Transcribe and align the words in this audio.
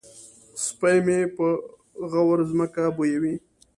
سپی 0.65 0.97
مې 1.05 1.19
په 1.35 1.47
غور 2.11 2.39
ځمکه 2.49 2.83
بویوي. 2.95 3.35